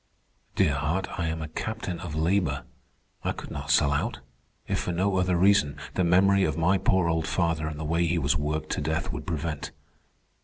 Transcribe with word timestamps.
Dear 0.55 0.73
heart, 0.73 1.07
I 1.19 1.27
am 1.27 1.43
a 1.43 1.47
captain 1.47 1.99
of 1.99 2.15
labor. 2.15 2.63
I 3.23 3.33
could 3.33 3.51
not 3.51 3.69
sell 3.69 3.91
out. 3.93 4.19
If 4.67 4.79
for 4.79 4.91
no 4.91 5.17
other 5.17 5.37
reason, 5.37 5.77
the 5.93 6.03
memory 6.03 6.43
of 6.43 6.57
my 6.57 6.79
poor 6.79 7.07
old 7.07 7.27
father 7.27 7.67
and 7.67 7.79
the 7.79 7.85
way 7.85 8.07
he 8.07 8.17
was 8.17 8.35
worked 8.35 8.71
to 8.71 8.81
death 8.81 9.11
would 9.13 9.27
prevent." 9.27 9.71